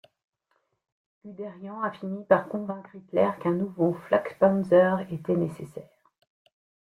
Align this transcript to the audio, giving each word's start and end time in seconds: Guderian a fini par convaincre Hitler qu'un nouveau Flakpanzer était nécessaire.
Guderian 1.23 1.83
a 1.83 1.91
fini 1.91 2.23
par 2.25 2.47
convaincre 2.47 2.95
Hitler 2.95 3.29
qu'un 3.39 3.51
nouveau 3.51 3.93
Flakpanzer 4.07 4.95
était 5.11 5.35
nécessaire. 5.35 5.91